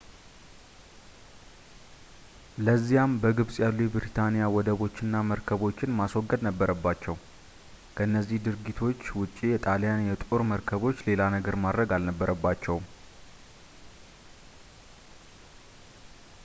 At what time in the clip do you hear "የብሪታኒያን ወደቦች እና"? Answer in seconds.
3.85-5.15